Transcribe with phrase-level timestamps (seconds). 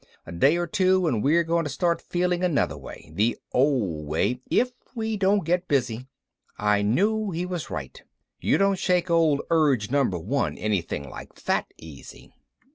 [0.25, 4.41] A day or two and we're going to start feeling another way, the old way,
[4.49, 6.07] if we don't get busy."
[6.57, 8.01] I knew he was right.
[8.39, 12.33] You don't shake Old Urge Number One anything like that easy.